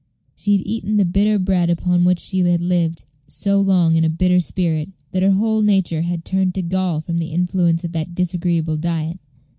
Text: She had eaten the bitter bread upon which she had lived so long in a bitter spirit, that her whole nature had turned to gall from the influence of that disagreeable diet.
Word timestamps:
She 0.35 0.53
had 0.57 0.65
eaten 0.65 0.97
the 0.97 1.05
bitter 1.05 1.37
bread 1.37 1.69
upon 1.69 2.05
which 2.05 2.17
she 2.19 2.39
had 2.39 2.59
lived 2.59 3.03
so 3.27 3.61
long 3.61 3.95
in 3.95 4.03
a 4.03 4.09
bitter 4.09 4.39
spirit, 4.39 4.89
that 5.11 5.21
her 5.21 5.29
whole 5.29 5.61
nature 5.61 6.01
had 6.01 6.25
turned 6.25 6.55
to 6.55 6.63
gall 6.63 7.01
from 7.01 7.19
the 7.19 7.31
influence 7.31 7.83
of 7.83 7.91
that 7.91 8.15
disagreeable 8.15 8.77
diet. 8.77 9.19